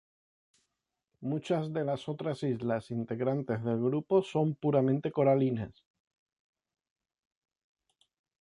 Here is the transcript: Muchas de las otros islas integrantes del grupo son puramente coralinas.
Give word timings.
Muchas 1.19 1.71
de 1.73 1.85
las 1.85 2.09
otros 2.09 2.41
islas 2.41 2.89
integrantes 2.89 3.63
del 3.63 3.77
grupo 3.79 4.23
son 4.23 4.55
puramente 4.55 5.11
coralinas. 5.11 5.83